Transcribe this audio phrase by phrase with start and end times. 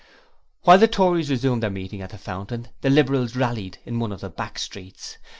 [0.63, 4.21] While the Tories resumed their meeting at the Fountain, the Liberals rallied in one of
[4.21, 5.19] the back streets.